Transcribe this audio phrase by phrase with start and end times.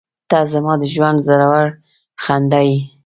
[0.29, 1.67] •ته زما د ژونده زړور
[2.23, 2.79] خندا یې.